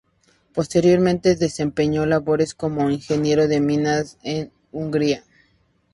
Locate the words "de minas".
3.47-4.17